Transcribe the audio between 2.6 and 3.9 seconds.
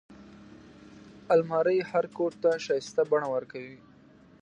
ښايسته بڼه ورکوي